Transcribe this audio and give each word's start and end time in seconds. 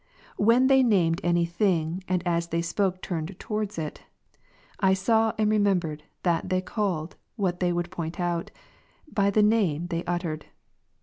When 0.37 0.65
they 0.65 0.81
named 0.81 1.21
any 1.23 1.45
thing, 1.45 2.03
and 2.07 2.25
as 2.27 2.47
they 2.47 2.63
spoke 2.63 3.03
turned 3.03 3.35
towards 3.39 3.77
it, 3.77 4.01
I 4.79 4.95
saw 4.95 5.33
and 5.37 5.51
remembered 5.51 6.03
that 6.23 6.49
they 6.49 6.59
called 6.59 7.17
what 7.35 7.59
they 7.59 7.71
would 7.71 7.91
point 7.91 8.19
out, 8.19 8.49
by 9.07 9.29
the 9.29 9.43
name 9.43 9.85
they 9.91 10.03
uttered. 10.05 10.47